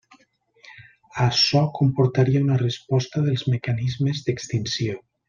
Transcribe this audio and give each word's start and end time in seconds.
Açò 1.25 1.61
comportaria 1.79 2.41
una 2.45 2.57
resposta 2.63 3.23
dels 3.29 3.45
mecanismes 3.57 4.25
d'extinció. 4.31 4.99